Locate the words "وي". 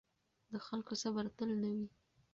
1.75-1.87